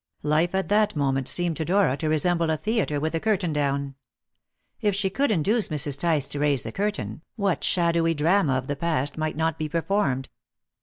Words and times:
Life 0.23 0.55
at 0.55 0.67
that 0.69 0.95
moment 0.95 1.27
seemed 1.27 1.57
to 1.57 1.63
Dora 1.65 1.95
to 1.97 2.09
resemble 2.09 2.49
a 2.49 2.57
theatre 2.57 2.99
with 2.99 3.11
the 3.13 3.19
curtain 3.19 3.53
down. 3.53 3.93
If 4.79 4.95
she 4.95 5.11
could 5.11 5.29
induce 5.29 5.69
Mrs. 5.69 5.99
Tice 5.99 6.25
to 6.29 6.39
raise 6.39 6.63
the 6.63 6.71
curtain, 6.71 7.21
what 7.35 7.63
shadowy 7.63 8.15
drama 8.15 8.53
of 8.57 8.65
the 8.65 8.75
past 8.75 9.15
might 9.15 9.35
not 9.35 9.59
be 9.59 9.69
performed! 9.69 10.29